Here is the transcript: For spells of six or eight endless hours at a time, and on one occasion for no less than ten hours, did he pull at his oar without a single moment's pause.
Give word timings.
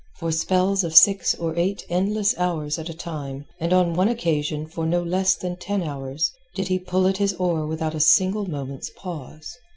For 0.17 0.31
spells 0.31 0.83
of 0.83 0.95
six 0.95 1.35
or 1.35 1.55
eight 1.55 1.85
endless 1.87 2.35
hours 2.39 2.79
at 2.79 2.89
a 2.89 2.93
time, 2.95 3.45
and 3.59 3.71
on 3.71 3.93
one 3.93 4.07
occasion 4.07 4.65
for 4.65 4.87
no 4.87 5.03
less 5.03 5.35
than 5.35 5.57
ten 5.57 5.83
hours, 5.83 6.31
did 6.55 6.69
he 6.69 6.79
pull 6.79 7.05
at 7.05 7.17
his 7.17 7.33
oar 7.35 7.67
without 7.67 7.93
a 7.93 7.99
single 7.99 8.47
moment's 8.49 8.89
pause. 8.89 9.59